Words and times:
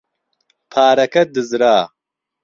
پارەکە 0.71 1.23
دزرا. 1.33 1.77